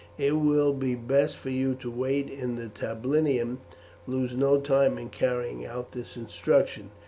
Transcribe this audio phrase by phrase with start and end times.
[0.17, 3.59] It will be best for you to wait in the tablinum;
[4.07, 6.89] lose no time in carrying out this instruction."